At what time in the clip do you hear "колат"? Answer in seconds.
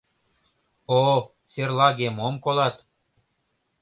2.43-2.75